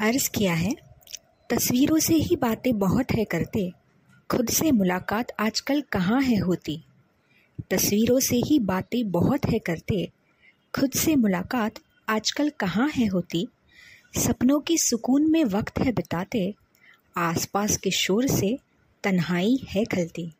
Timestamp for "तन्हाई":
19.04-19.58